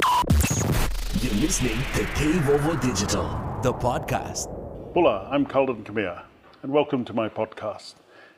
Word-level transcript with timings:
You're 0.00 1.34
listening 1.34 1.76
to 1.94 2.04
Tevovo 2.14 2.80
Digital, 2.80 3.24
the 3.62 3.72
podcast. 3.72 4.46
Hola, 4.94 5.28
I'm 5.30 5.44
Culden 5.44 5.84
Kamea, 5.84 6.22
and 6.62 6.72
welcome 6.72 7.04
to 7.04 7.12
my 7.12 7.28
podcast. 7.28 7.94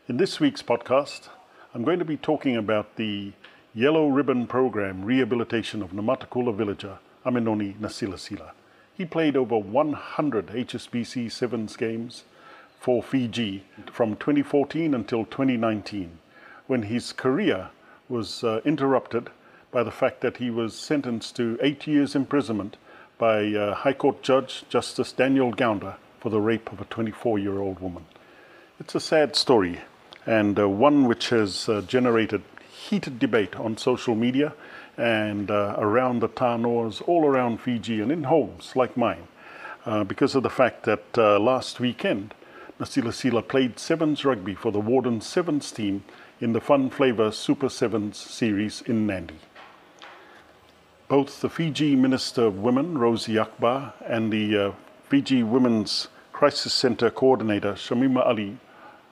In 0.08 0.16
this 0.16 0.40
week's 0.40 0.62
podcast, 0.62 1.28
I'm 1.72 1.84
going 1.84 2.00
to 2.00 2.04
be 2.04 2.16
talking 2.16 2.56
about 2.56 2.96
the 2.96 3.32
Yellow 3.74 4.08
Ribbon 4.08 4.48
Program 4.48 5.04
rehabilitation 5.04 5.82
of 5.82 5.92
Namatakula 5.92 6.52
villager 6.54 6.98
Amenoni 7.24 7.76
Nasilasila. 7.78 8.50
He 8.94 9.04
played 9.04 9.36
over 9.36 9.56
100 9.56 10.46
HSBC 10.48 11.30
Sevens 11.30 11.76
games 11.76 12.24
for 12.80 13.02
Fiji 13.02 13.64
from 13.92 14.16
2014 14.16 14.94
until 14.94 15.24
2019, 15.26 16.18
when 16.66 16.82
his 16.82 17.12
career 17.12 17.70
was 18.08 18.42
uh, 18.42 18.60
interrupted 18.64 19.30
by 19.72 19.82
the 19.82 19.90
fact 19.90 20.20
that 20.20 20.36
he 20.36 20.50
was 20.50 20.76
sentenced 20.76 21.34
to 21.36 21.58
eight 21.62 21.86
years 21.86 22.14
imprisonment 22.14 22.76
by 23.16 23.46
uh, 23.54 23.74
High 23.74 23.94
Court 23.94 24.22
Judge 24.22 24.64
Justice 24.68 25.12
Daniel 25.12 25.50
Goundar 25.50 25.96
for 26.20 26.28
the 26.28 26.40
rape 26.40 26.70
of 26.70 26.80
a 26.80 26.84
24 26.84 27.38
year 27.38 27.58
old 27.58 27.80
woman. 27.80 28.04
It's 28.78 28.94
a 28.94 29.00
sad 29.00 29.34
story 29.34 29.80
and 30.26 30.58
uh, 30.58 30.68
one 30.68 31.06
which 31.06 31.30
has 31.30 31.68
uh, 31.68 31.80
generated 31.80 32.42
heated 32.70 33.18
debate 33.18 33.56
on 33.56 33.76
social 33.78 34.14
media 34.14 34.52
and 34.98 35.50
uh, 35.50 35.74
around 35.78 36.20
the 36.20 36.28
tanoas 36.28 37.00
all 37.08 37.24
around 37.24 37.60
Fiji 37.60 38.00
and 38.00 38.12
in 38.12 38.24
homes 38.24 38.76
like 38.76 38.96
mine 38.96 39.26
uh, 39.86 40.04
because 40.04 40.34
of 40.34 40.42
the 40.42 40.50
fact 40.50 40.84
that 40.84 41.04
uh, 41.16 41.38
last 41.40 41.80
weekend 41.80 42.34
Nasilasila 42.78 43.46
played 43.48 43.78
Sevens 43.78 44.24
rugby 44.24 44.54
for 44.54 44.70
the 44.70 44.80
Warden 44.80 45.20
Sevens 45.20 45.72
team 45.72 46.04
in 46.40 46.52
the 46.52 46.60
Fun 46.60 46.90
Flavour 46.90 47.30
Super 47.30 47.68
Sevens 47.68 48.18
series 48.18 48.82
in 48.82 49.06
Nadi. 49.06 49.36
Both 51.08 51.40
the 51.40 51.50
Fiji 51.50 51.94
Minister 51.94 52.46
of 52.46 52.58
Women, 52.58 52.96
Rosie 52.96 53.38
Akbar, 53.38 53.92
and 54.06 54.32
the 54.32 54.56
uh, 54.56 54.72
Fiji 55.08 55.42
Women's 55.42 56.08
Crisis 56.32 56.72
Centre 56.72 57.10
Coordinator, 57.10 57.74
Shamima 57.74 58.26
Ali, 58.26 58.56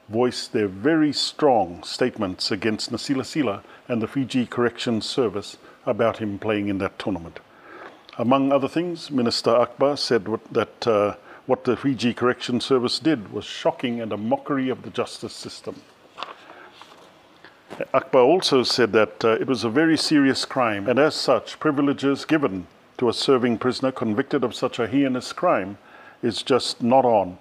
voiced 0.08 0.52
their 0.52 0.66
very 0.66 1.12
strong 1.12 1.82
statements 1.82 2.50
against 2.50 2.90
Nasilasila 2.90 3.62
and 3.86 4.02
the 4.02 4.08
Fiji 4.08 4.46
Corrections 4.46 5.06
Service 5.06 5.56
about 5.86 6.18
him 6.18 6.38
playing 6.38 6.68
in 6.68 6.78
that 6.78 6.98
tournament. 6.98 7.40
Among 8.18 8.52
other 8.52 8.68
things, 8.68 9.10
Minister 9.10 9.50
Akbar 9.50 9.96
said 9.96 10.26
that 10.52 10.86
uh, 10.86 11.14
what 11.46 11.64
the 11.64 11.76
Fiji 11.76 12.12
Corrections 12.14 12.64
Service 12.64 12.98
did 12.98 13.32
was 13.32 13.44
shocking 13.44 14.00
and 14.00 14.12
a 14.12 14.16
mockery 14.16 14.68
of 14.68 14.82
the 14.82 14.90
justice 14.90 15.32
system. 15.32 15.82
Akbar 17.94 18.22
also 18.22 18.62
said 18.62 18.92
that 18.92 19.24
uh, 19.24 19.32
it 19.40 19.46
was 19.46 19.64
a 19.64 19.70
very 19.70 19.96
serious 19.96 20.44
crime, 20.44 20.88
and 20.88 20.98
as 20.98 21.14
such, 21.14 21.58
privileges 21.58 22.24
given 22.24 22.66
to 22.98 23.08
a 23.08 23.12
serving 23.12 23.58
prisoner 23.58 23.92
convicted 23.92 24.44
of 24.44 24.54
such 24.54 24.78
a 24.78 24.86
heinous 24.86 25.32
crime 25.32 25.78
is 26.22 26.42
just 26.42 26.82
not 26.82 27.04
on, 27.04 27.38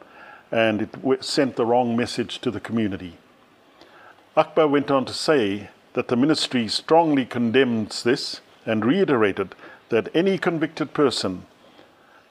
and 0.52 0.82
it 0.82 1.24
sent 1.24 1.56
the 1.56 1.66
wrong 1.66 1.96
message 1.96 2.40
to 2.40 2.52
the 2.52 2.60
community. 2.60 3.18
Akbar 4.38 4.68
went 4.68 4.90
on 4.90 5.06
to 5.06 5.14
say 5.14 5.70
that 5.94 6.08
the 6.08 6.16
ministry 6.16 6.68
strongly 6.68 7.26
condemns 7.26 8.04
this 8.04 8.42
and 8.66 8.86
reiterated 8.86 9.56
that 9.90 10.16
any 10.16 10.38
convicted 10.38 10.94
person 10.94 11.46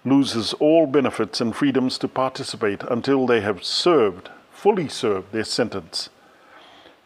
loses 0.05 0.55
all 0.55 0.87
benefits 0.87 1.41
and 1.41 1.55
freedoms 1.55 1.99
to 1.99 2.09
participate 2.09 2.83
until 2.85 3.27
they 3.27 3.41
have 3.41 3.63
served, 3.63 4.31
fully 4.51 4.89
served 4.89 5.33
their 5.33 5.45
sentence. 5.45 6.09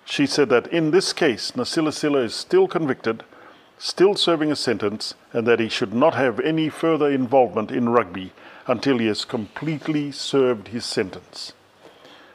She 0.05 0.27
said 0.27 0.49
that 0.51 0.67
in 0.67 0.91
this 0.91 1.13
case, 1.13 1.53
Nasilasila 1.53 2.25
is 2.25 2.35
still 2.35 2.69
convicted, 2.69 3.25
still 3.79 4.15
serving 4.15 4.53
a 4.53 4.57
sentence, 4.57 5.15
and 5.33 5.47
that 5.47 5.61
he 5.61 5.69
should 5.69 5.95
not 5.95 6.15
have 6.15 6.41
any 6.41 6.69
further 6.69 7.11
involvement 7.11 7.71
in 7.71 7.89
rugby 7.89 8.33
until 8.67 8.99
he 8.99 9.07
has 9.07 9.25
completely 9.25 10.13
served 10.13 10.69
his 10.69 10.85
sentence. 10.85 11.53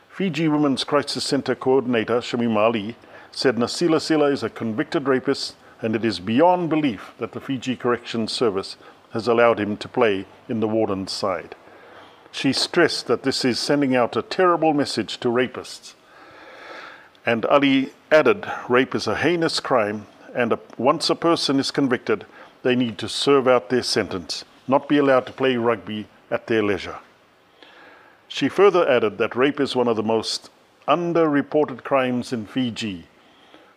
Fiji 0.10 0.48
Women's 0.48 0.84
Crisis 0.84 1.24
Centre 1.24 1.56
coordinator 1.56 2.20
Shamima 2.22 2.58
Ali 2.58 2.96
said 3.32 3.56
Nasilasila 3.56 4.32
is 4.32 4.42
a 4.42 4.50
convicted 4.50 5.08
rapist 5.08 5.56
and 5.82 5.96
it 5.96 6.04
is 6.04 6.20
beyond 6.20 6.70
belief 6.70 7.14
that 7.20 7.34
the 7.34 7.40
Fiji 7.40 7.76
Corrections 7.76 8.32
Service 8.32 8.78
has 9.12 9.28
allowed 9.28 9.60
him 9.60 9.78
to 9.78 9.88
play 9.88 10.26
in 10.50 10.60
the 10.60 10.68
warden's 10.68 11.12
side. 11.12 11.56
She 12.32 12.52
stressed 12.52 13.08
that 13.08 13.24
this 13.24 13.46
is 13.46 13.60
sending 13.60 13.96
out 13.96 14.18
a 14.18 14.22
terrible 14.22 14.74
message 14.74 15.20
to 15.20 15.30
rapists. 15.30 15.94
And 17.28 17.46
Ali 17.48 17.92
added 18.10 18.50
rape 18.70 18.96
is 18.96 19.06
a 19.06 19.18
heinous 19.18 19.60
crime, 19.60 20.08
and 20.34 20.54
a, 20.54 20.60
once 20.78 21.10
a 21.10 21.16
person 21.16 21.60
is 21.60 21.72
convicted, 21.72 22.26
they 22.64 22.74
need 22.74 22.98
to 23.00 23.10
serve 23.10 23.50
out 23.50 23.68
their 23.68 23.84
sentence, 23.84 24.46
not 24.66 24.88
be 24.88 24.98
allowed 24.98 25.26
to 25.26 25.34
play 25.34 25.58
rugby 25.58 26.08
at 26.32 26.48
their 26.48 26.64
leisure. 26.64 27.00
She 28.30 28.48
further 28.48 28.88
added 28.88 29.18
that 29.18 29.36
rape 29.36 29.60
is 29.60 29.76
one 29.76 29.90
of 29.90 29.98
the 29.98 30.04
most 30.04 30.50
underreported 30.88 31.84
crimes 31.84 32.32
in 32.32 32.46
Fiji, 32.46 33.08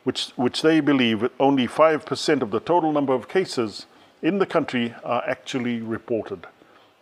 which, 0.05 0.29
which 0.37 0.63
they 0.63 0.79
believe 0.79 1.29
only 1.41 1.67
5% 1.67 2.43
of 2.43 2.53
the 2.53 2.61
total 2.61 2.93
number 2.93 3.15
of 3.15 3.29
cases 3.29 3.87
in 4.23 4.39
the 4.39 4.47
country 4.47 4.95
are 5.03 5.25
actually 5.27 5.81
reported. 5.81 6.47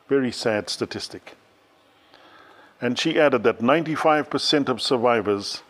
Very 0.09 0.33
sad 0.33 0.71
statistic. 0.71 1.35
And 2.81 2.99
she 2.99 3.21
added 3.21 3.43
that 3.43 3.59
95% 3.59 4.71
of 4.71 4.81
survivors 4.81 5.63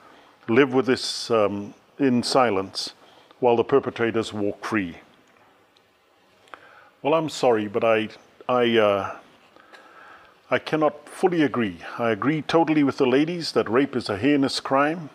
live 0.49 0.73
with 0.73 0.87
this 0.87 1.31
um, 1.31 1.75
in 1.99 2.23
silence 2.23 2.95
while 3.41 3.57
the 3.57 3.65
perpetrators 3.65 4.33
walk 4.33 4.65
free. 4.65 4.97
Well, 7.03 7.15
I'm 7.15 7.29
sorry, 7.29 7.69
but 7.69 7.85
I, 7.85 8.09
I, 8.49 8.77
uh, 8.79 9.17
I 10.51 10.59
cannot 10.59 11.09
fully 11.09 11.43
agree. 11.43 11.79
I 11.99 12.11
agree 12.11 12.43
totally 12.43 12.83
with 12.83 12.97
the 12.97 13.07
ladies 13.07 13.53
that 13.53 13.69
rape 13.69 13.95
is 13.95 14.09
a 14.09 14.17
heinous 14.17 14.59
crime, 14.59 15.11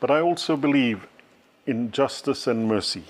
but 0.00 0.10
I 0.10 0.20
also 0.20 0.56
believe 0.56 1.06
in 1.66 1.90
justice 1.92 2.46
and 2.46 2.66
mercy. 2.68 3.04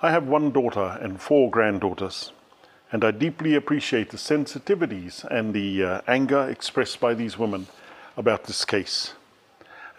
I 0.00 0.10
have 0.10 0.28
one 0.28 0.52
daughter 0.52 0.98
and 1.02 1.20
four 1.20 1.50
granddaughters, 1.50 2.32
and 2.92 3.04
I 3.04 3.10
deeply 3.10 3.54
appreciate 3.54 4.10
the 4.10 4.16
sensitivities 4.16 5.24
and 5.24 5.52
the 5.52 5.84
uh, 5.84 6.00
anger 6.06 6.48
expressed 6.48 7.00
by 7.00 7.14
these 7.14 7.36
women 7.36 7.66
about 8.16 8.44
this 8.44 8.64
case. 8.64 9.12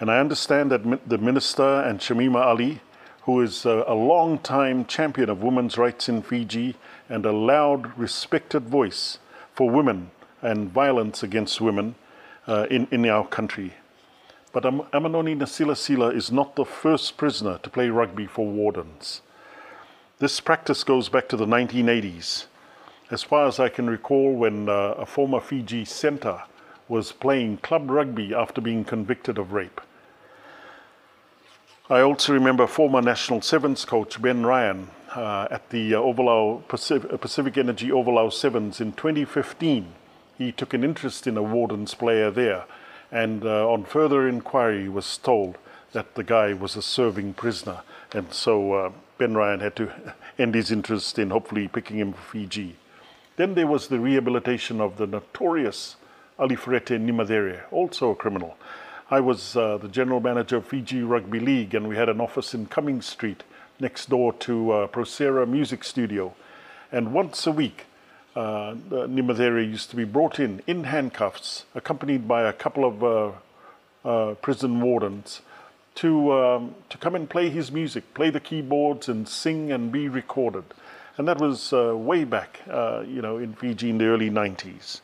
And 0.02 0.10
I 0.10 0.18
understand 0.20 0.72
that 0.72 1.08
the 1.08 1.20
minister 1.20 1.82
and 1.82 2.00
Shamima 2.00 2.44
Ali, 2.44 2.82
who 3.26 3.40
is 3.40 3.68
a, 3.68 3.84
a 3.86 3.94
long 3.94 4.40
time 4.40 4.84
champion 4.86 5.30
of 5.30 5.44
women's 5.44 5.78
rights 5.78 6.10
in 6.10 6.24
Fiji 6.24 6.76
and 7.08 7.24
a 7.24 7.32
loud, 7.32 7.96
respected 7.96 8.64
voice 8.64 9.20
for 9.54 9.70
women 9.70 10.10
and 10.42 10.72
violence 10.72 11.22
against 11.22 11.62
women 11.62 11.94
uh, 12.48 12.66
in, 12.72 12.88
in 12.90 13.06
our 13.06 13.28
country. 13.28 13.76
But 14.52 14.66
Am- 14.66 14.82
Amenoni 14.92 15.38
Nasilasila 15.38 16.16
is 16.16 16.32
not 16.32 16.56
the 16.56 16.66
first 16.66 17.16
prisoner 17.16 17.60
to 17.60 17.70
play 17.70 17.90
rugby 17.90 18.26
for 18.26 18.48
wardens. 18.48 19.22
This 20.18 20.40
practice 20.40 20.84
goes 20.84 21.10
back 21.10 21.30
to 21.30 21.38
the 21.38 21.46
1980s. 21.46 22.46
As 23.12 23.22
far 23.22 23.46
as 23.46 23.60
I 23.60 23.70
can 23.70 23.88
recall, 23.88 24.34
when 24.34 24.68
uh, 24.68 24.96
a 24.98 25.06
former 25.06 25.40
Fiji 25.40 25.86
centre 25.86 26.42
was 26.88 27.12
playing 27.12 27.58
club 27.58 27.92
rugby 27.92 28.34
after 28.34 28.62
being 28.62 28.84
convicted 28.84 29.38
of 29.38 29.54
rape. 29.54 29.80
I 31.92 32.00
also 32.00 32.32
remember 32.32 32.68
former 32.68 33.02
national 33.02 33.42
sevens 33.42 33.84
coach 33.84 34.22
Ben 34.22 34.46
Ryan 34.46 34.88
uh, 35.14 35.50
at 35.52 35.72
the 35.72 35.94
uh, 35.94 36.62
Pacific, 36.70 37.20
Pacific 37.20 37.58
Energy 37.58 37.90
Ovalau 37.90 38.32
Sevens 38.32 38.80
in 38.80 38.94
2015. 38.94 39.88
He 40.38 40.54
took 40.54 40.74
an 40.74 40.86
interest 40.86 41.28
in 41.28 41.36
a 41.36 41.44
Warden's 41.44 41.94
player 41.94 42.32
there, 42.32 42.64
and 43.12 43.44
uh, 43.44 43.70
on 43.70 43.84
further 43.84 44.26
inquiry 44.26 44.88
was 44.88 45.18
told 45.18 45.58
that 45.92 46.16
the 46.16 46.24
guy 46.24 46.54
was 46.54 46.78
a 46.78 46.82
serving 46.82 47.34
prisoner, 47.34 47.82
and 48.14 48.34
so 48.34 48.72
uh, 48.72 48.92
Ben 49.18 49.36
Ryan 49.36 49.60
had 49.60 49.76
to 49.76 49.92
end 50.40 50.56
his 50.56 50.72
interest 50.72 51.20
in 51.20 51.30
hopefully 51.30 51.68
picking 51.68 51.98
him 51.98 52.14
for 52.14 52.22
Fiji. 52.22 52.78
Then 53.36 53.54
there 53.54 53.68
was 53.68 53.90
the 53.90 54.00
rehabilitation 54.00 54.80
of 54.80 54.96
the 54.96 55.08
notorious 55.08 55.98
Alifereti 56.40 56.98
Nimacere, 56.98 57.64
also 57.70 58.12
a 58.12 58.16
criminal. 58.16 58.56
I 59.14 59.20
was 59.20 59.58
uh, 59.58 59.76
the 59.76 59.90
general 59.90 60.22
manager 60.22 60.56
of 60.56 60.68
Fiji 60.68 61.02
Rugby 61.02 61.42
League, 61.42 61.76
and 61.76 61.90
we 61.90 61.98
had 61.98 62.08
an 62.08 62.22
office 62.22 62.54
in 62.54 62.68
Cumming 62.68 63.02
Street 63.02 63.44
next 63.78 64.10
door 64.10 64.32
to 64.32 64.72
uh, 64.72 64.88
Procera 64.88 65.46
Music 65.46 65.84
Studio. 65.84 66.34
And 66.94 67.12
once 67.12 67.46
a 67.46 67.52
week, 67.52 67.88
uh, 68.38 68.76
used 68.90 69.90
to 69.90 69.98
be 69.98 70.06
brought 70.06 70.40
in 70.40 70.62
in 70.66 70.86
handcuffs, 70.86 71.66
accompanied 71.76 72.26
by 72.26 72.44
a 72.44 72.54
couple 72.54 72.86
of 72.86 73.04
uh, 73.04 73.32
uh, 74.08 74.36
prison 74.36 74.80
wardens, 74.80 75.42
to 75.96 76.32
um, 76.32 76.76
to 76.88 76.98
come 76.98 77.14
and 77.14 77.30
play 77.30 77.50
his 77.50 77.70
music, 77.70 78.14
play 78.14 78.30
the 78.30 78.40
keyboards, 78.40 79.10
and 79.10 79.28
sing 79.28 79.74
and 79.74 79.92
be 79.92 80.08
recorded. 80.08 80.64
And 81.18 81.28
that 81.28 81.42
was 81.42 81.74
uh, 81.74 81.98
way 81.98 82.24
back, 82.24 82.62
uh, 82.70 83.04
you 83.06 83.22
know, 83.22 83.36
in 83.38 83.56
Fiji 83.56 83.90
in 83.90 83.98
the 83.98 84.06
early 84.06 84.30
90s. 84.30 85.02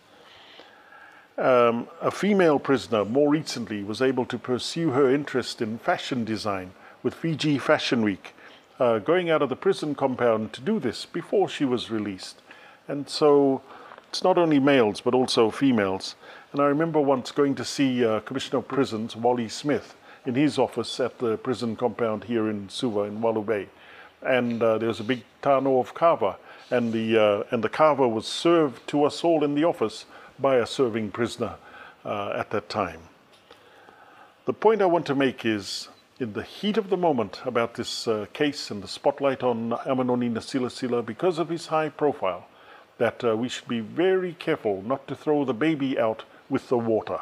Um, 1.37 1.87
a 2.01 2.09
female 2.09 2.57
prisoner 2.57 3.05
more 3.05 3.29
recently 3.29 3.83
was 3.83 4.01
able 4.01 4.25
to 4.25 4.39
pursue 4.39 4.89
her 4.91 5.13
interest 5.13 5.61
in 5.61 5.77
fashion 5.77 6.25
design 6.25 6.71
with 7.03 7.13
Fiji 7.13 7.59
Fashion 7.59 8.01
Week 8.01 8.33
uh, 8.79 8.97
going 8.97 9.29
out 9.29 9.43
of 9.43 9.49
the 9.49 9.55
prison 9.55 9.93
compound 9.93 10.51
to 10.53 10.61
do 10.61 10.79
this 10.79 11.05
before 11.05 11.47
she 11.47 11.63
was 11.63 11.91
released. 11.91 12.41
And 12.87 13.07
so 13.07 13.61
it's 14.09 14.23
not 14.23 14.39
only 14.39 14.59
males 14.59 14.99
but 14.99 15.13
also 15.13 15.51
females. 15.51 16.15
And 16.51 16.61
I 16.61 16.65
remember 16.65 16.99
once 16.99 17.31
going 17.31 17.53
to 17.55 17.65
see 17.65 18.03
uh, 18.03 18.21
Commissioner 18.21 18.59
of 18.59 18.67
Prisons, 18.67 19.15
Wally 19.15 19.47
Smith, 19.47 19.95
in 20.25 20.33
his 20.33 20.57
office 20.57 20.99
at 20.99 21.19
the 21.19 21.37
prison 21.37 21.75
compound 21.75 22.23
here 22.23 22.49
in 22.49 22.67
Suva 22.67 23.01
in 23.01 23.21
Walu 23.21 23.45
Bay. 23.45 23.67
And 24.23 24.63
uh, 24.63 24.79
there 24.79 24.87
was 24.87 24.99
a 24.99 25.03
big 25.03 25.23
tanoa 25.43 25.81
of 25.81 25.93
kava, 25.93 26.37
and 26.71 26.91
the, 26.91 27.17
uh, 27.17 27.43
and 27.51 27.63
the 27.63 27.69
kava 27.69 28.07
was 28.07 28.25
served 28.25 28.87
to 28.87 29.03
us 29.03 29.23
all 29.23 29.43
in 29.43 29.53
the 29.53 29.63
office 29.63 30.05
by 30.39 30.57
a 30.57 30.65
serving 30.65 31.11
prisoner 31.11 31.55
uh, 32.05 32.29
at 32.35 32.49
that 32.51 32.69
time. 32.69 33.01
The 34.45 34.53
point 34.53 34.81
I 34.81 34.85
want 34.85 35.05
to 35.07 35.15
make 35.15 35.45
is 35.45 35.89
in 36.19 36.33
the 36.33 36.43
heat 36.43 36.77
of 36.77 36.89
the 36.89 36.97
moment 36.97 37.41
about 37.45 37.75
this 37.75 38.07
uh, 38.07 38.25
case 38.33 38.71
and 38.71 38.81
the 38.81 38.87
spotlight 38.87 39.43
on 39.43 39.71
Amenoni 39.85 40.31
Nasilasila 40.31 41.05
because 41.05 41.37
of 41.37 41.49
his 41.49 41.67
high 41.67 41.89
profile, 41.89 42.47
that 42.97 43.23
uh, 43.23 43.35
we 43.37 43.49
should 43.49 43.67
be 43.67 43.81
very 43.81 44.33
careful 44.33 44.81
not 44.81 45.07
to 45.07 45.15
throw 45.15 45.45
the 45.45 45.53
baby 45.53 45.99
out 45.99 46.23
with 46.49 46.69
the 46.69 46.77
water. 46.77 47.19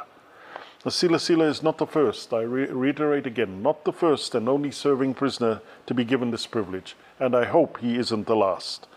Nasila 0.85 1.15
Nasilasila 1.15 1.50
is 1.50 1.63
not 1.63 1.79
the 1.79 1.88
first, 1.88 2.31
I 2.31 2.41
re- 2.41 2.67
reiterate 2.67 3.25
again, 3.25 3.63
not 3.63 3.85
the 3.85 3.91
first 3.91 4.35
and 4.35 4.47
only 4.47 4.71
serving 4.71 5.15
prisoner 5.15 5.62
to 5.88 5.94
be 5.94 6.06
given 6.06 6.31
this 6.31 6.45
privilege, 6.45 6.95
and 7.19 7.35
I 7.35 7.45
hope 7.45 7.79
he 7.79 7.97
isn't 7.97 8.27
the 8.27 8.35
last. 8.35 8.88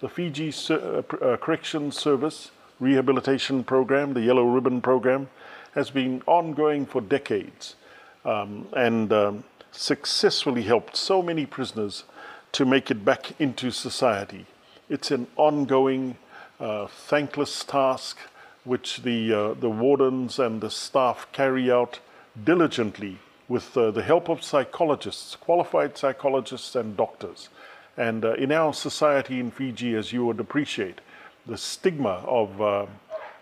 The 0.00 0.08
Fiji 0.08 0.52
uh, 0.70 0.74
uh 0.74 1.36
Corrections 1.36 1.96
Service 1.96 2.50
Rehabilitation 2.78 3.64
Program, 3.64 4.12
the 4.12 4.20
Yellow 4.20 4.44
Ribbon 4.44 4.80
Program, 4.80 5.28
has 5.74 5.90
been 5.90 6.22
ongoing 6.26 6.86
for 6.86 7.00
decades 7.00 7.76
um, 8.24 8.66
and 8.76 9.12
um, 9.12 9.44
successfully 9.72 10.62
helped 10.62 10.96
so 10.96 11.22
many 11.22 11.46
prisoners 11.46 12.04
to 12.52 12.64
make 12.64 12.90
it 12.90 13.04
back 13.04 13.38
into 13.40 13.70
society. 13.70 14.46
It's 14.88 15.10
an 15.10 15.26
ongoing, 15.36 16.16
uh, 16.60 16.86
thankless 16.86 17.64
task 17.64 18.18
which 18.64 19.02
the, 19.02 19.32
uh, 19.32 19.54
the 19.54 19.70
wardens 19.70 20.38
and 20.38 20.60
the 20.60 20.70
staff 20.70 21.26
carry 21.32 21.70
out 21.70 22.00
diligently 22.44 23.18
with 23.48 23.76
uh, 23.76 23.90
the 23.90 24.02
help 24.02 24.28
of 24.28 24.42
psychologists, 24.42 25.36
qualified 25.36 25.96
psychologists 25.96 26.74
and 26.74 26.96
doctors. 26.96 27.48
And 27.96 28.24
uh, 28.24 28.34
in 28.34 28.52
our 28.52 28.74
society 28.74 29.38
in 29.38 29.50
Fiji, 29.50 29.94
as 29.94 30.12
you 30.12 30.26
would 30.26 30.40
appreciate, 30.40 31.00
the 31.46 31.56
stigma 31.56 32.22
of, 32.26 32.60
uh, 32.60 32.86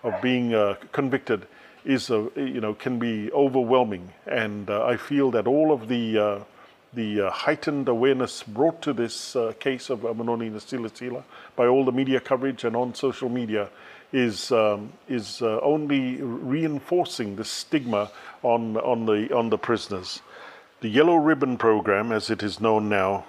of 0.03 0.23
being 0.23 0.55
uh, 0.55 0.77
convicted 0.93 1.47
is, 1.85 2.09
you 2.09 2.61
know, 2.61 2.75
can 2.75 2.99
be 2.99 3.31
overwhelming. 3.33 4.13
And 4.27 4.71
I 4.71 4.97
feel 4.97 5.31
that 5.33 5.47
all 5.47 5.73
of 5.73 5.89
the 5.89 6.45
the 6.95 7.23
uh, 7.23 7.31
heightened 7.31 7.89
awareness 7.89 8.43
brought 8.43 8.81
to 8.83 8.93
this 8.93 9.35
uh, 9.37 9.53
case 9.59 9.91
of 9.91 10.01
Amenoni 10.01 10.51
Nasilasila 10.51 11.25
by 11.57 11.67
all 11.67 11.85
the 11.85 11.93
media 11.93 12.21
coverage 12.21 12.65
and 12.65 12.77
on 12.77 12.95
social 12.95 13.29
media 13.29 13.69
is, 14.13 14.53
um, 14.53 14.93
is 15.09 15.43
uh, 15.43 15.59
only 15.61 16.23
reinforcing 16.23 17.37
the 17.37 17.45
stigma 17.45 18.11
on, 18.43 18.77
on, 18.77 19.07
the, 19.07 19.35
on 19.35 19.51
the 19.51 19.59
prisoners. 19.59 20.21
The 20.81 20.89
Yellow 20.89 21.17
Ribbon 21.17 21.57
Program, 21.57 22.13
as 22.13 22.31
it 22.31 22.43
is 22.43 22.61
known 22.61 22.89
now, 22.89 23.25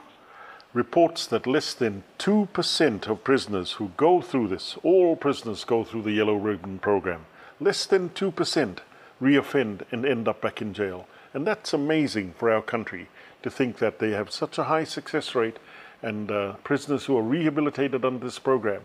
reports 0.75 1.25
that 1.25 1.47
less 1.47 1.73
than 1.73 2.03
2% 2.19 3.07
of 3.07 3.23
prisoners 3.23 3.71
who 3.73 3.91
go 3.95 4.21
through 4.21 4.49
this, 4.49 4.77
all 4.83 5.15
prisoners 5.15 5.63
go 5.63 5.85
through 5.85 6.01
the 6.01 6.11
Yellow 6.11 6.35
Ribbon 6.35 6.79
Program, 6.79 7.25
less 7.61 7.85
than 7.85 8.09
2% 8.09 8.79
reoffend 9.21 9.83
and 9.91 10.05
end 10.05 10.27
up 10.27 10.41
back 10.41 10.61
in 10.61 10.73
jail. 10.73 11.07
And 11.33 11.47
that's 11.47 11.73
amazing 11.73 12.33
for 12.37 12.51
our 12.51 12.61
country 12.61 13.07
to 13.41 13.49
think 13.49 13.77
that 13.77 13.99
they 13.99 14.11
have 14.11 14.31
such 14.31 14.57
a 14.57 14.65
high 14.65 14.83
success 14.83 15.33
rate 15.33 15.57
and 16.01 16.29
uh, 16.29 16.53
prisoners 16.65 17.05
who 17.05 17.17
are 17.17 17.23
rehabilitated 17.23 18.03
under 18.03 18.25
this 18.25 18.37
program, 18.37 18.81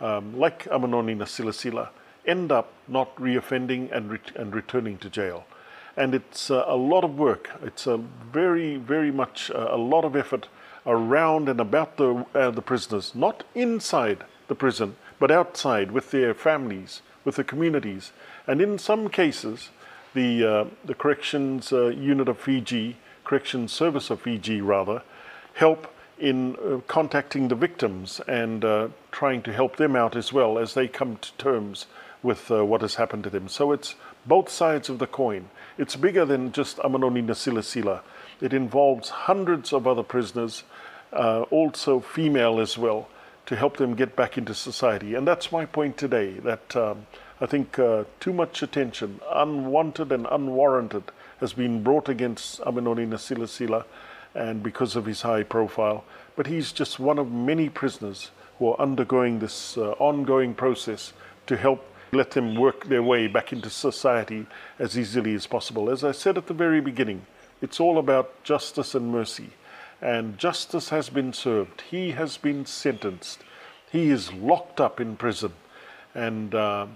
um, 0.00 0.38
like 0.38 0.66
Amenoni 0.66 1.16
Nasilasila, 1.16 1.88
end 2.24 2.52
up 2.52 2.72
not 2.86 3.16
reoffending 3.16 3.90
and, 3.90 4.16
and 4.36 4.54
returning 4.54 4.96
to 4.98 5.10
jail. 5.10 5.44
And 5.96 6.14
it's 6.14 6.52
uh, 6.52 6.64
a 6.68 6.76
lot 6.76 7.02
of 7.02 7.18
work. 7.18 7.50
It's 7.64 7.88
a 7.88 7.96
very, 7.96 8.76
very 8.76 9.10
much 9.10 9.50
uh, 9.50 9.68
a 9.72 9.76
lot 9.76 10.04
of 10.04 10.14
effort 10.14 10.46
around 10.86 11.48
and 11.48 11.60
about 11.60 11.96
the, 11.96 12.26
uh, 12.34 12.50
the 12.50 12.62
prisoners, 12.62 13.14
not 13.14 13.44
inside 13.54 14.24
the 14.48 14.54
prison, 14.54 14.96
but 15.18 15.30
outside 15.30 15.92
with 15.92 16.10
their 16.10 16.34
families, 16.34 17.02
with 17.24 17.36
the 17.36 17.44
communities. 17.44 18.12
And 18.46 18.60
in 18.60 18.78
some 18.78 19.08
cases, 19.08 19.70
the, 20.14 20.44
uh, 20.44 20.64
the 20.84 20.94
corrections 20.94 21.72
uh, 21.72 21.86
unit 21.88 22.28
of 22.28 22.38
Fiji 22.38 22.96
Corrections 23.24 23.72
Service 23.72 24.10
of 24.10 24.20
Fiji, 24.20 24.60
rather, 24.60 25.02
help 25.54 25.94
in 26.18 26.56
uh, 26.56 26.78
contacting 26.86 27.48
the 27.48 27.54
victims 27.54 28.20
and 28.28 28.64
uh, 28.64 28.88
trying 29.10 29.42
to 29.42 29.52
help 29.52 29.76
them 29.76 29.96
out 29.96 30.16
as 30.16 30.32
well 30.32 30.58
as 30.58 30.74
they 30.74 30.88
come 30.88 31.16
to 31.16 31.32
terms 31.34 31.86
with 32.22 32.50
uh, 32.50 32.64
what 32.64 32.80
has 32.80 32.96
happened 32.96 33.24
to 33.24 33.30
them. 33.30 33.48
So 33.48 33.72
it's 33.72 33.94
both 34.26 34.48
sides 34.48 34.88
of 34.88 34.98
the 34.98 35.06
coin. 35.06 35.48
It's 35.78 35.96
bigger 35.96 36.24
than 36.24 36.52
just 36.52 36.76
Amenoni 36.78 37.24
Nasilasila. 37.24 38.00
It 38.40 38.52
involves 38.52 39.08
hundreds 39.08 39.72
of 39.72 39.86
other 39.86 40.02
prisoners, 40.02 40.64
uh, 41.12 41.42
also 41.50 42.00
female 42.00 42.60
as 42.60 42.76
well, 42.76 43.08
to 43.46 43.56
help 43.56 43.76
them 43.76 43.94
get 43.94 44.14
back 44.14 44.38
into 44.38 44.54
society. 44.54 45.14
And 45.14 45.26
that's 45.26 45.50
my 45.50 45.64
point 45.64 45.96
today, 45.96 46.34
that 46.40 46.76
um, 46.76 47.06
I 47.40 47.46
think 47.46 47.78
uh, 47.78 48.04
too 48.20 48.32
much 48.32 48.62
attention, 48.62 49.20
unwanted 49.30 50.12
and 50.12 50.26
unwarranted, 50.30 51.04
has 51.40 51.52
been 51.52 51.82
brought 51.82 52.08
against 52.08 52.60
Amenoni 52.60 53.08
Nasilasila 53.08 53.84
and 54.34 54.62
because 54.62 54.94
of 54.94 55.06
his 55.06 55.22
high 55.22 55.42
profile. 55.42 56.04
But 56.36 56.46
he's 56.46 56.72
just 56.72 57.00
one 57.00 57.18
of 57.18 57.32
many 57.32 57.68
prisoners 57.68 58.30
who 58.58 58.68
are 58.68 58.80
undergoing 58.80 59.38
this 59.38 59.76
uh, 59.76 59.90
ongoing 59.92 60.54
process 60.54 61.12
to 61.46 61.56
help 61.56 61.84
let 62.14 62.32
them 62.32 62.54
work 62.54 62.84
their 62.84 63.02
way 63.02 63.26
back 63.26 63.54
into 63.54 63.70
society 63.70 64.46
as 64.78 64.98
easily 64.98 65.34
as 65.34 65.46
possible. 65.46 65.88
As 65.88 66.04
I 66.04 66.12
said 66.12 66.36
at 66.36 66.46
the 66.46 66.52
very 66.52 66.82
beginning, 66.82 67.24
it's 67.62 67.80
all 67.80 67.96
about 67.96 68.44
justice 68.44 68.94
and 68.94 69.10
mercy. 69.10 69.48
And 70.02 70.36
justice 70.36 70.90
has 70.90 71.08
been 71.08 71.32
served. 71.32 71.84
He 71.90 72.10
has 72.10 72.36
been 72.36 72.66
sentenced. 72.66 73.40
He 73.90 74.10
is 74.10 74.30
locked 74.34 74.78
up 74.78 75.00
in 75.00 75.16
prison. 75.16 75.54
And 76.14 76.54
uh, 76.54 76.88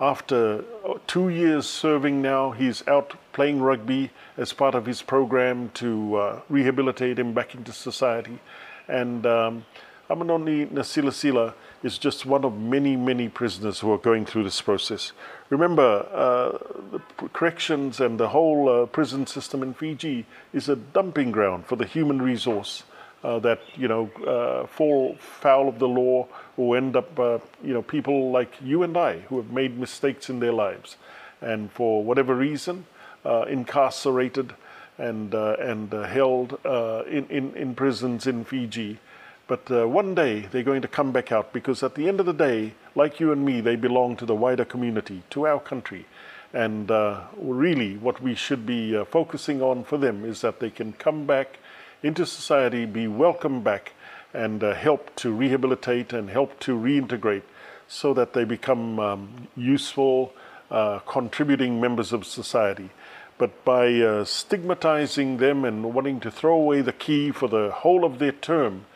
after 0.00 0.64
two 1.08 1.28
years 1.28 1.68
serving 1.68 2.22
now, 2.22 2.52
he's 2.52 2.86
out 2.86 3.14
playing 3.32 3.60
rugby 3.60 4.10
as 4.36 4.52
part 4.52 4.76
of 4.76 4.86
his 4.86 5.02
program 5.02 5.72
to 5.74 6.14
uh, 6.14 6.40
rehabilitate 6.48 7.18
him 7.18 7.32
back 7.32 7.56
into 7.56 7.72
society. 7.72 8.38
And 8.86 9.26
um, 9.26 9.64
Amenoni 10.12 10.68
Nasilasila 10.68 11.54
is 11.82 11.96
just 11.96 12.26
one 12.26 12.44
of 12.44 12.58
many, 12.58 12.96
many 12.96 13.30
prisoners 13.30 13.80
who 13.80 13.90
are 13.92 13.98
going 13.98 14.26
through 14.26 14.44
this 14.44 14.60
process. 14.60 15.12
Remember, 15.48 16.06
uh, 16.12 16.58
the 16.92 17.28
corrections 17.32 17.98
and 17.98 18.20
the 18.20 18.28
whole 18.28 18.68
uh, 18.68 18.86
prison 18.86 19.26
system 19.26 19.62
in 19.62 19.72
Fiji 19.72 20.26
is 20.52 20.68
a 20.68 20.76
dumping 20.76 21.32
ground 21.32 21.64
for 21.64 21.76
the 21.76 21.86
human 21.86 22.20
resource 22.20 22.82
uh, 23.24 23.38
that 23.38 23.60
you 23.74 23.88
know 23.88 24.10
uh, 24.26 24.66
fall 24.66 25.16
foul 25.18 25.66
of 25.66 25.78
the 25.78 25.88
law 25.88 26.26
or 26.58 26.76
end 26.76 26.94
up 26.94 27.18
uh, 27.18 27.38
you 27.64 27.72
know 27.72 27.80
people 27.80 28.30
like 28.30 28.52
you 28.62 28.82
and 28.82 28.96
I 28.98 29.20
who 29.20 29.38
have 29.38 29.50
made 29.50 29.78
mistakes 29.78 30.28
in 30.28 30.40
their 30.40 30.52
lives, 30.52 30.96
and 31.40 31.72
for 31.72 32.04
whatever 32.04 32.34
reason, 32.34 32.84
uh, 33.24 33.46
incarcerated 33.48 34.52
and 34.98 35.32
and 35.32 35.90
held 35.90 36.58
in, 37.06 37.26
in 37.30 37.54
in 37.56 37.74
prisons 37.74 38.26
in 38.26 38.44
Fiji. 38.44 38.98
But 39.46 39.68
one 39.70 40.14
day 40.14 40.48
they're 40.50 40.62
going 40.62 40.82
to 40.82 40.88
come 40.88 41.12
back 41.12 41.32
out 41.32 41.52
because 41.52 41.82
at 41.82 41.94
the 41.94 42.08
end 42.08 42.20
of 42.20 42.26
the 42.26 42.32
day, 42.32 42.74
like 42.94 43.20
you 43.20 43.32
and 43.32 43.44
me, 43.44 43.60
they 43.60 43.76
belong 43.76 44.16
to 44.16 44.26
the 44.26 44.34
wider 44.34 44.64
community, 44.64 45.22
to 45.30 45.46
our 45.46 45.60
country. 45.60 46.06
And 46.52 46.90
really, 47.36 47.96
what 47.96 48.22
we 48.22 48.34
should 48.34 48.64
be 48.64 49.04
focusing 49.04 49.60
on 49.60 49.84
for 49.84 49.98
them 49.98 50.24
is 50.24 50.40
that 50.40 50.60
they 50.60 50.70
can 50.70 50.92
come 50.92 51.26
back 51.26 51.58
into 52.02 52.26
society, 52.26 52.86
be 52.86 53.06
welcomed 53.06 53.64
back, 53.64 53.92
and 54.34 54.62
uh, 54.64 54.74
help 54.74 55.14
to 55.16 55.30
rehabilitate 55.30 56.12
and 56.12 56.30
help 56.30 56.58
to 56.60 56.76
reintegrate 56.76 57.42
so 57.86 58.14
that 58.14 58.32
they 58.32 58.44
become 58.44 58.98
um, 58.98 59.48
useful, 59.56 60.32
uh, 60.70 60.98
contributing 61.00 61.80
members 61.80 62.12
of 62.12 62.24
society. 62.24 62.90
But 63.38 63.64
by 63.64 63.92
uh, 64.00 64.24
stigmatizing 64.24 65.38
them 65.38 65.64
and 65.64 65.94
wanting 65.94 66.20
to 66.20 66.30
throw 66.30 66.54
away 66.54 66.80
the 66.80 66.92
key 66.92 67.30
for 67.30 67.48
the 67.48 67.70
whole 67.70 68.04
of 68.04 68.18
their 68.18 68.32
term 68.32 68.86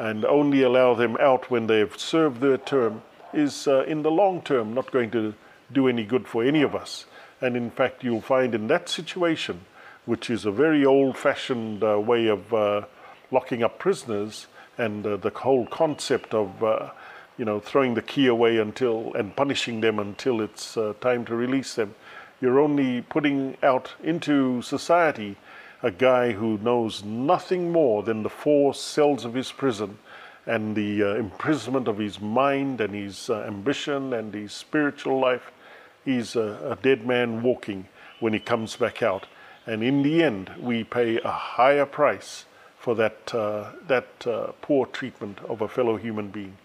and 0.00 0.24
only 0.24 0.62
allow 0.62 0.94
them 0.94 1.14
out 1.20 1.50
when 1.50 1.66
they've 1.66 1.98
served 1.98 2.40
their 2.40 2.56
term 2.56 3.02
is, 3.34 3.68
uh, 3.68 3.84
in 3.84 4.02
the 4.02 4.10
long 4.10 4.40
term, 4.40 4.72
not 4.72 4.90
going 4.90 5.10
to 5.10 5.34
do 5.70 5.88
any 5.88 6.04
good 6.04 6.26
for 6.26 6.42
any 6.42 6.62
of 6.62 6.74
us. 6.74 7.04
And 7.42 7.54
in 7.54 7.70
fact, 7.70 8.02
you'll 8.02 8.22
find 8.22 8.54
in 8.54 8.66
that 8.68 8.88
situation, 8.88 9.60
which 10.06 10.30
is 10.30 10.46
a 10.46 10.50
very 10.50 10.86
old 10.86 11.18
fashioned 11.18 11.84
uh, 11.84 12.00
way 12.00 12.28
of 12.28 12.54
uh, 12.54 12.86
locking 13.30 13.62
up 13.62 13.78
prisoners 13.78 14.46
and 14.78 15.06
uh, 15.06 15.18
the 15.18 15.28
whole 15.28 15.66
concept 15.66 16.32
of 16.32 16.64
uh, 16.64 16.88
you 17.36 17.44
know 17.44 17.60
throwing 17.60 17.92
the 17.92 18.02
key 18.02 18.26
away 18.26 18.56
until 18.56 19.12
and 19.12 19.36
punishing 19.36 19.82
them 19.82 19.98
until 19.98 20.40
it's 20.40 20.78
uh, 20.78 20.94
time 21.02 21.24
to 21.26 21.34
release 21.34 21.74
them 21.74 21.94
you're 22.40 22.58
only 22.58 23.02
putting 23.02 23.56
out 23.62 23.92
into 24.02 24.62
society 24.62 25.36
a 25.82 25.90
guy 25.90 26.32
who 26.32 26.58
knows 26.58 27.02
nothing 27.04 27.72
more 27.72 28.02
than 28.02 28.22
the 28.22 28.28
four 28.28 28.74
cells 28.74 29.24
of 29.24 29.34
his 29.34 29.50
prison 29.50 29.98
and 30.46 30.74
the 30.76 31.02
uh, 31.02 31.14
imprisonment 31.14 31.88
of 31.88 31.98
his 31.98 32.20
mind 32.20 32.80
and 32.80 32.94
his 32.94 33.30
uh, 33.30 33.44
ambition 33.46 34.12
and 34.12 34.34
his 34.34 34.52
spiritual 34.52 35.18
life. 35.18 35.52
He's 36.04 36.36
a, 36.36 36.76
a, 36.78 36.78
dead 36.82 37.06
man 37.06 37.42
walking 37.42 37.86
when 38.20 38.32
he 38.32 38.40
comes 38.40 38.76
back 38.76 39.02
out. 39.02 39.26
And 39.66 39.82
in 39.82 40.02
the 40.02 40.22
end, 40.22 40.50
we 40.58 40.84
pay 40.84 41.18
a 41.20 41.30
higher 41.30 41.86
price 41.86 42.46
for 42.78 42.94
that, 42.96 43.34
uh, 43.34 43.72
that 43.86 44.26
uh, 44.26 44.52
poor 44.62 44.86
treatment 44.86 45.38
of 45.48 45.60
a 45.60 45.68
fellow 45.68 45.96
human 45.96 46.28
being. 46.28 46.56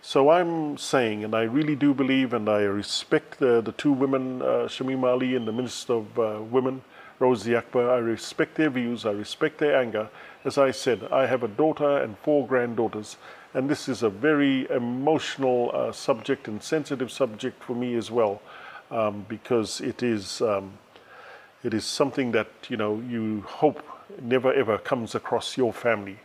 So 0.00 0.30
I'm 0.30 0.78
saying, 0.78 1.24
and 1.24 1.34
I 1.34 1.42
really 1.42 1.74
do 1.74 1.94
believe, 1.94 2.32
and 2.32 2.48
I 2.48 2.60
respect 2.60 3.38
the, 3.38 3.60
the 3.60 3.72
two 3.72 3.92
women, 3.92 4.42
uh, 4.42 4.68
Shamima 4.68 5.08
Ali 5.12 5.34
and 5.34 5.48
the 5.48 5.52
Minister 5.52 5.94
of 5.94 6.18
uh, 6.18 6.42
Women, 6.42 6.82
Rosie 7.18 7.54
Akbar. 7.54 7.90
I 7.90 7.98
respect 7.98 8.56
their 8.56 8.70
views, 8.70 9.06
I 9.06 9.12
respect 9.12 9.58
their 9.58 9.76
anger. 9.76 10.08
As 10.44 10.58
I 10.58 10.72
said, 10.72 11.04
I 11.12 11.26
have 11.26 11.42
a 11.42 11.48
daughter 11.48 11.98
and 11.98 12.18
four 12.18 12.46
granddaughters, 12.46 13.16
and 13.54 13.68
this 13.70 13.88
is 13.88 14.02
a 14.02 14.10
very 14.10 14.68
emotional 14.70 15.70
uh, 15.72 15.92
subject 15.92 16.48
and 16.48 16.62
sensitive 16.62 17.10
subject 17.10 17.62
for 17.62 17.74
me 17.74 17.94
as 17.94 18.10
well, 18.10 18.42
um, 18.90 19.24
because 19.28 19.80
it 19.80 20.02
is 20.02 20.42
um, 20.42 20.72
it 21.62 21.72
is 21.72 21.84
something 21.84 22.32
that 22.32 22.48
you 22.68 22.76
know 22.76 23.02
you 23.08 23.42
hope 23.42 23.82
never 24.20 24.52
ever 24.52 24.76
comes 24.78 25.14
across 25.14 25.56
your 25.56 25.72
family 25.72 26.18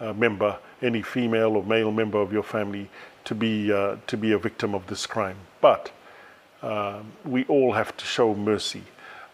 uh, 0.00 0.12
member, 0.12 0.58
any 0.82 1.02
female 1.02 1.56
or 1.56 1.64
male 1.64 1.90
member 1.90 2.18
of 2.18 2.32
your 2.32 2.44
family, 2.44 2.88
to 3.24 3.34
be 3.34 3.72
uh, 3.72 3.96
to 4.06 4.16
be 4.16 4.32
a 4.32 4.38
victim 4.38 4.74
of 4.74 4.86
this 4.86 5.06
crime. 5.06 5.38
But 5.60 5.90
um, 6.62 7.12
we 7.24 7.44
all 7.46 7.72
have 7.72 7.96
to 7.96 8.04
show 8.04 8.34
mercy 8.34 8.84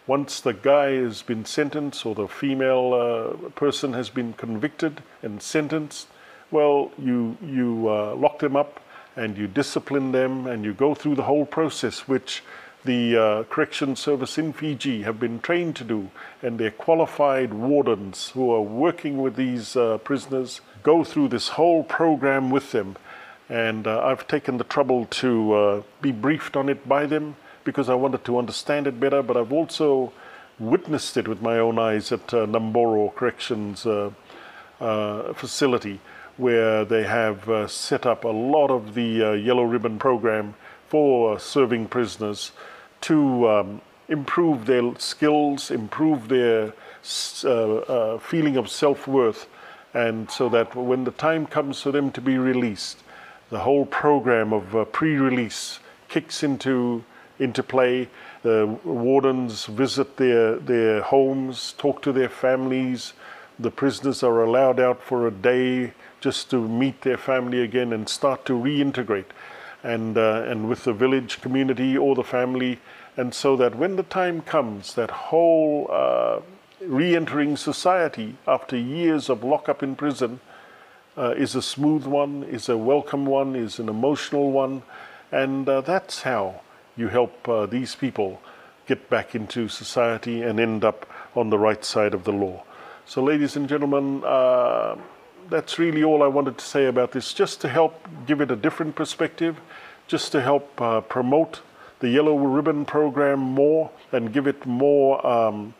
once 0.07 0.41
the 0.41 0.53
guy 0.53 0.91
has 0.91 1.21
been 1.21 1.45
sentenced 1.45 2.05
or 2.05 2.15
the 2.15 2.27
female 2.27 2.93
uh, 2.93 3.49
person 3.51 3.93
has 3.93 4.09
been 4.09 4.33
convicted 4.33 5.01
and 5.21 5.41
sentenced, 5.41 6.07
well, 6.49 6.91
you, 6.97 7.37
you 7.41 7.87
uh, 7.87 8.15
lock 8.15 8.39
them 8.39 8.55
up 8.55 8.81
and 9.15 9.37
you 9.37 9.47
discipline 9.47 10.11
them 10.11 10.47
and 10.47 10.65
you 10.65 10.73
go 10.73 10.95
through 10.95 11.15
the 11.15 11.23
whole 11.23 11.45
process, 11.45 12.07
which 12.07 12.43
the 12.83 13.15
uh, 13.15 13.43
correction 13.43 13.95
service 13.95 14.37
in 14.37 14.53
Fiji 14.53 15.03
have 15.03 15.19
been 15.19 15.39
trained 15.39 15.75
to 15.75 15.83
do, 15.83 16.09
and 16.41 16.57
their 16.57 16.71
qualified 16.71 17.53
wardens 17.53 18.29
who 18.29 18.51
are 18.51 18.61
working 18.61 19.21
with 19.21 19.35
these 19.35 19.75
uh, 19.75 19.99
prisoners 19.99 20.61
go 20.81 21.03
through 21.03 21.27
this 21.27 21.49
whole 21.49 21.83
program 21.83 22.49
with 22.49 22.71
them. 22.71 22.95
And 23.49 23.85
uh, 23.85 24.03
I've 24.03 24.27
taken 24.27 24.57
the 24.57 24.63
trouble 24.63 25.05
to 25.05 25.53
uh, 25.53 25.83
be 26.01 26.11
briefed 26.11 26.57
on 26.57 26.69
it 26.69 26.87
by 26.87 27.05
them 27.05 27.35
because 27.63 27.89
I 27.89 27.95
wanted 27.95 28.23
to 28.25 28.37
understand 28.37 28.87
it 28.87 28.99
better, 28.99 29.21
but 29.21 29.37
I've 29.37 29.53
also 29.53 30.11
witnessed 30.59 31.17
it 31.17 31.27
with 31.27 31.41
my 31.41 31.57
own 31.57 31.79
eyes 31.79 32.11
at 32.11 32.33
uh, 32.33 32.45
Naboro 32.45 33.13
Corrections 33.15 33.85
uh, 33.85 34.11
uh, 34.79 35.33
facility, 35.33 35.99
where 36.37 36.85
they 36.85 37.03
have 37.03 37.49
uh, 37.49 37.67
set 37.67 38.05
up 38.05 38.23
a 38.23 38.29
lot 38.29 38.69
of 38.69 38.93
the 38.93 39.23
uh, 39.23 39.31
Yellow 39.33 39.63
Ribbon 39.63 39.99
program 39.99 40.53
for 40.87 41.39
serving 41.39 41.87
prisoners 41.87 42.51
to 43.01 43.49
um, 43.49 43.81
improve 44.07 44.65
their 44.65 44.93
skills, 44.97 45.71
improve 45.71 46.27
their 46.27 46.73
uh, 47.43 48.17
feeling 48.19 48.57
of 48.57 48.69
self 48.69 49.07
worth, 49.07 49.47
and 49.93 50.29
so 50.29 50.47
that 50.49 50.75
when 50.75 51.03
the 51.03 51.11
time 51.11 51.45
comes 51.45 51.81
for 51.81 51.91
them 51.91 52.11
to 52.11 52.21
be 52.21 52.37
released, 52.37 52.99
the 53.49 53.59
whole 53.59 53.85
program 53.85 54.53
of 54.53 54.91
pre 54.91 55.15
release 55.17 55.79
kicks 56.07 56.43
into 56.43 57.03
into 57.41 57.63
play. 57.63 58.07
The 58.43 58.67
wardens 58.85 59.65
visit 59.65 60.17
their, 60.17 60.55
their 60.57 61.01
homes, 61.01 61.73
talk 61.77 62.01
to 62.03 62.11
their 62.11 62.29
families. 62.29 63.13
The 63.59 63.71
prisoners 63.71 64.23
are 64.23 64.43
allowed 64.43 64.79
out 64.79 65.01
for 65.03 65.27
a 65.27 65.31
day 65.31 65.93
just 66.19 66.49
to 66.51 66.67
meet 66.67 67.01
their 67.01 67.17
family 67.17 67.61
again 67.61 67.91
and 67.93 68.07
start 68.07 68.45
to 68.45 68.53
reintegrate 68.53 69.31
and, 69.83 70.17
uh, 70.17 70.43
and 70.47 70.69
with 70.69 70.83
the 70.83 70.93
village 70.93 71.41
community 71.41 71.97
or 71.97 72.15
the 72.15 72.23
family. 72.23 72.79
And 73.17 73.33
so 73.33 73.55
that 73.57 73.75
when 73.75 73.95
the 73.95 74.03
time 74.03 74.41
comes, 74.41 74.93
that 74.95 75.11
whole 75.11 75.87
uh, 75.91 76.39
re 76.79 77.15
entering 77.15 77.57
society 77.57 78.37
after 78.47 78.77
years 78.77 79.29
of 79.29 79.43
lockup 79.43 79.83
in 79.83 79.95
prison 79.95 80.39
uh, 81.17 81.33
is 81.37 81.55
a 81.55 81.61
smooth 81.61 82.05
one, 82.05 82.43
is 82.43 82.69
a 82.69 82.77
welcome 82.77 83.25
one, 83.25 83.55
is 83.55 83.79
an 83.79 83.89
emotional 83.89 84.51
one. 84.51 84.83
And 85.31 85.67
uh, 85.67 85.81
that's 85.81 86.21
how 86.21 86.61
you 86.97 87.07
help 87.07 87.47
uh, 87.47 87.65
these 87.65 87.95
people 87.95 88.41
get 88.87 89.09
back 89.09 89.35
into 89.35 89.67
society 89.67 90.41
and 90.41 90.59
end 90.59 90.83
up 90.83 91.05
on 91.35 91.49
the 91.49 91.57
right 91.57 91.83
side 91.85 92.13
of 92.13 92.23
the 92.23 92.31
law. 92.31 92.63
So, 93.05 93.23
ladies 93.23 93.55
and 93.55 93.67
gentlemen, 93.67 94.23
uh, 94.23 94.97
that's 95.49 95.79
really 95.79 96.03
all 96.03 96.23
I 96.23 96.27
wanted 96.27 96.57
to 96.57 96.65
say 96.65 96.85
about 96.85 97.11
this, 97.11 97.33
just 97.33 97.61
to 97.61 97.69
help 97.69 98.07
give 98.25 98.41
it 98.41 98.51
a 98.51 98.55
different 98.55 98.95
perspective, 98.95 99.57
just 100.07 100.31
to 100.33 100.41
help 100.41 100.81
uh, 100.81 101.01
promote 101.01 101.61
the 101.99 102.09
Yellow 102.09 102.37
Ribbon 102.37 102.85
program 102.85 103.39
more 103.39 103.91
and 104.11 104.33
give 104.33 104.47
it 104.47 104.65
more. 104.65 105.25
Um, 105.25 105.73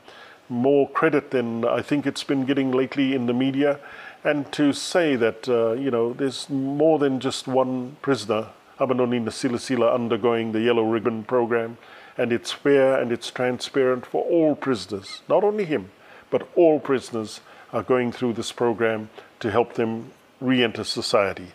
more 0.51 0.89
credit 0.89 1.31
than 1.31 1.63
I 1.63 1.81
think 1.81 2.05
it's 2.05 2.25
been 2.25 2.45
getting 2.45 2.71
lately 2.73 3.15
in 3.15 3.25
the 3.25 3.33
media, 3.33 3.79
and 4.21 4.51
to 4.51 4.73
say 4.73 5.15
that 5.15 5.47
uh, 5.47 5.71
you 5.71 5.89
know 5.89 6.11
there's 6.11 6.49
more 6.49 6.99
than 6.99 7.21
just 7.21 7.47
one 7.47 7.95
prisoner 8.01 8.49
Amenoni 8.81 9.23
Nasilasila 9.23 9.93
undergoing 9.93 10.51
the 10.51 10.61
Yellow 10.61 10.83
Ribbon 10.83 11.23
program, 11.23 11.77
and 12.17 12.33
it's 12.33 12.51
fair 12.51 12.99
and 12.99 13.11
it's 13.11 13.29
transparent 13.29 14.07
for 14.07 14.23
all 14.25 14.55
prisoners, 14.55 15.21
not 15.29 15.43
only 15.43 15.65
him, 15.65 15.91
but 16.31 16.49
all 16.55 16.79
prisoners 16.79 17.41
are 17.71 17.83
going 17.83 18.11
through 18.11 18.33
this 18.33 18.51
program 18.51 19.09
to 19.39 19.51
help 19.51 19.75
them 19.75 20.11
re 20.39 20.63
enter 20.63 20.83
society. 20.83 21.51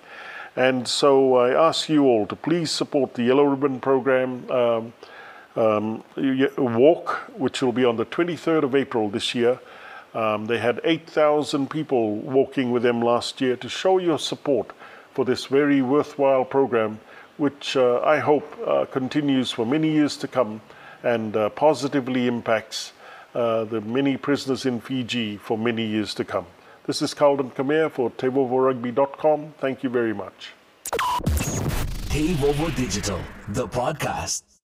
And 0.54 0.86
so 0.86 1.34
I 1.34 1.50
ask 1.68 1.88
you 1.88 2.04
all 2.04 2.26
to 2.28 2.36
please 2.36 2.70
support 2.70 3.14
the 3.14 3.24
Yellow 3.24 3.44
Ribbon 3.44 3.80
program. 3.80 4.48
Um, 4.50 4.92
um, 5.56 6.04
walk, 6.58 7.30
which 7.36 7.62
will 7.62 7.72
be 7.72 7.84
on 7.84 7.96
the 7.96 8.04
23rd 8.04 8.62
of 8.62 8.74
April 8.74 9.08
this 9.08 9.34
year. 9.34 9.58
Um, 10.14 10.46
they 10.46 10.58
had 10.58 10.80
8,000 10.84 11.70
people 11.70 12.16
walking 12.16 12.70
with 12.70 12.82
them 12.82 13.00
last 13.02 13.40
year 13.40 13.56
to 13.56 13.68
show 13.68 13.98
your 13.98 14.18
support 14.18 14.72
for 15.12 15.24
this 15.24 15.46
very 15.46 15.80
worthwhile 15.80 16.44
program 16.44 17.00
which 17.36 17.76
uh, 17.76 18.00
I 18.00 18.18
hope 18.18 18.56
uh, 18.66 18.86
continues 18.86 19.50
for 19.50 19.66
many 19.66 19.90
years 19.92 20.16
to 20.18 20.28
come 20.28 20.60
and 21.02 21.36
uh, 21.36 21.50
positively 21.50 22.26
impacts 22.26 22.92
the 23.34 23.82
many 23.84 24.16
prisoners 24.16 24.64
in 24.64 24.80
Fiji 24.80 25.36
for 25.36 25.58
many 25.58 25.84
years 25.84 26.14
to 26.14 26.24
come. 26.24 26.46
This 26.86 27.02
is 27.02 27.12
Culden 27.12 27.50
Kamea 27.50 27.90
for 27.90 28.10
TeVovoRugby.com. 28.12 29.54
Thank 29.58 29.82
you 29.82 29.90
very 29.90 30.14
much. 30.14 30.52
Tevovo 32.08 32.74
Digital, 32.74 33.20
the 33.48 33.68
podcast. 33.68 34.55